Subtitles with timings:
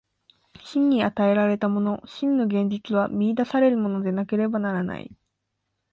[0.65, 5.15] 真に与えられたもの、真の現実は見出されるものでなければならない。